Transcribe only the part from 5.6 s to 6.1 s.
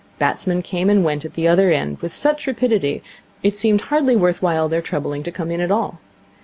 at all.